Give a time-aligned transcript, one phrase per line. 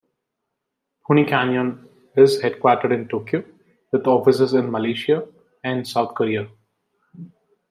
[1.05, 3.45] Pony Canyon is headquartered in Tokyo
[3.91, 5.27] with offices in Malaysia
[5.63, 6.47] and South Korea.